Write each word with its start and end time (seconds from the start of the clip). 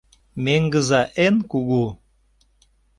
Меҥыза 0.43 1.01
эн 1.25 1.35
кугу. 1.51 1.85